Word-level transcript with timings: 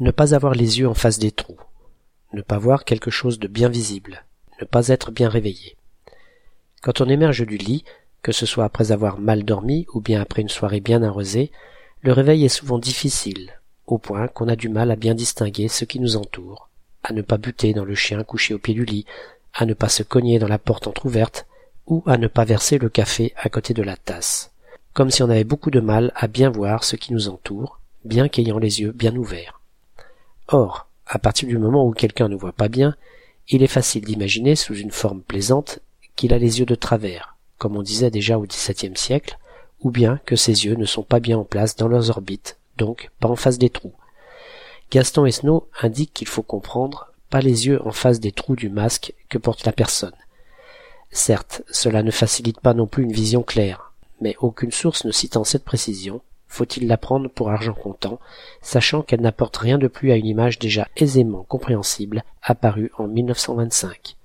Ne 0.00 0.10
pas 0.10 0.34
avoir 0.34 0.54
les 0.54 0.80
yeux 0.80 0.88
en 0.88 0.94
face 0.94 1.20
des 1.20 1.30
trous. 1.30 1.60
Ne 2.32 2.42
pas 2.42 2.58
voir 2.58 2.84
quelque 2.84 3.12
chose 3.12 3.38
de 3.38 3.46
bien 3.46 3.68
visible. 3.68 4.24
Ne 4.60 4.66
pas 4.66 4.88
être 4.88 5.12
bien 5.12 5.28
réveillé. 5.28 5.76
Quand 6.82 7.00
on 7.00 7.08
émerge 7.08 7.46
du 7.46 7.56
lit, 7.56 7.84
que 8.20 8.32
ce 8.32 8.44
soit 8.44 8.64
après 8.64 8.90
avoir 8.90 9.20
mal 9.20 9.44
dormi 9.44 9.86
ou 9.94 10.00
bien 10.00 10.20
après 10.20 10.42
une 10.42 10.48
soirée 10.48 10.80
bien 10.80 11.04
arrosée, 11.04 11.52
le 12.00 12.10
réveil 12.10 12.44
est 12.44 12.48
souvent 12.48 12.80
difficile, 12.80 13.52
au 13.86 13.98
point 13.98 14.26
qu'on 14.26 14.48
a 14.48 14.56
du 14.56 14.68
mal 14.68 14.90
à 14.90 14.96
bien 14.96 15.14
distinguer 15.14 15.68
ce 15.68 15.84
qui 15.84 16.00
nous 16.00 16.16
entoure, 16.16 16.68
à 17.04 17.12
ne 17.12 17.22
pas 17.22 17.38
buter 17.38 17.72
dans 17.72 17.84
le 17.84 17.94
chien 17.94 18.24
couché 18.24 18.52
au 18.52 18.58
pied 18.58 18.74
du 18.74 18.84
lit, 18.84 19.06
à 19.52 19.64
ne 19.64 19.74
pas 19.74 19.88
se 19.88 20.02
cogner 20.02 20.40
dans 20.40 20.48
la 20.48 20.58
porte 20.58 20.88
entr'ouverte, 20.88 21.46
ou 21.86 22.02
à 22.06 22.18
ne 22.18 22.26
pas 22.26 22.44
verser 22.44 22.78
le 22.78 22.88
café 22.88 23.32
à 23.36 23.48
côté 23.48 23.74
de 23.74 23.82
la 23.84 23.96
tasse, 23.96 24.50
comme 24.92 25.12
si 25.12 25.22
on 25.22 25.30
avait 25.30 25.44
beaucoup 25.44 25.70
de 25.70 25.80
mal 25.80 26.10
à 26.16 26.26
bien 26.26 26.50
voir 26.50 26.82
ce 26.82 26.96
qui 26.96 27.12
nous 27.12 27.28
entoure, 27.28 27.78
bien 28.04 28.28
qu'ayant 28.28 28.58
les 28.58 28.80
yeux 28.80 28.90
bien 28.90 29.14
ouverts. 29.14 29.60
Or, 30.48 30.86
à 31.06 31.18
partir 31.18 31.48
du 31.48 31.58
moment 31.58 31.86
où 31.86 31.92
quelqu'un 31.92 32.28
ne 32.28 32.36
voit 32.36 32.52
pas 32.52 32.68
bien, 32.68 32.96
il 33.48 33.62
est 33.62 33.68
facile 33.68 34.04
d'imaginer 34.04 34.56
sous 34.56 34.74
une 34.74 34.90
forme 34.90 35.22
plaisante 35.22 35.80
qu'il 36.16 36.32
a 36.32 36.38
les 36.38 36.60
yeux 36.60 36.66
de 36.66 36.74
travers, 36.74 37.36
comme 37.58 37.76
on 37.76 37.82
disait 37.82 38.10
déjà 38.10 38.38
au 38.38 38.46
XVIIe 38.46 38.96
siècle, 38.96 39.38
ou 39.80 39.90
bien 39.90 40.20
que 40.24 40.36
ses 40.36 40.64
yeux 40.64 40.76
ne 40.76 40.86
sont 40.86 41.02
pas 41.02 41.20
bien 41.20 41.38
en 41.38 41.44
place 41.44 41.76
dans 41.76 41.88
leurs 41.88 42.10
orbites, 42.10 42.58
donc 42.76 43.10
pas 43.20 43.28
en 43.28 43.36
face 43.36 43.58
des 43.58 43.70
trous. 43.70 43.94
Gaston 44.90 45.26
Esnault 45.26 45.68
indique 45.82 46.12
qu'il 46.12 46.28
faut 46.28 46.42
comprendre 46.42 47.12
pas 47.30 47.40
les 47.40 47.66
yeux 47.66 47.84
en 47.86 47.90
face 47.90 48.20
des 48.20 48.32
trous 48.32 48.56
du 48.56 48.68
masque 48.68 49.12
que 49.28 49.38
porte 49.38 49.64
la 49.64 49.72
personne. 49.72 50.14
Certes, 51.10 51.62
cela 51.70 52.02
ne 52.02 52.10
facilite 52.10 52.60
pas 52.60 52.74
non 52.74 52.86
plus 52.86 53.04
une 53.04 53.12
vision 53.12 53.42
claire, 53.42 53.92
mais 54.20 54.36
aucune 54.38 54.72
source 54.72 55.04
ne 55.04 55.12
citant 55.12 55.44
cette 55.44 55.64
précision, 55.64 56.20
faut-il 56.46 56.86
la 56.86 56.96
prendre 56.96 57.28
pour 57.28 57.50
argent 57.50 57.74
comptant, 57.74 58.20
sachant 58.60 59.02
qu'elle 59.02 59.20
n'apporte 59.20 59.56
rien 59.56 59.78
de 59.78 59.88
plus 59.88 60.12
à 60.12 60.16
une 60.16 60.26
image 60.26 60.58
déjà 60.58 60.88
aisément 60.96 61.44
compréhensible, 61.44 62.24
apparue 62.42 62.92
en 62.98 63.06
1925. 63.06 64.16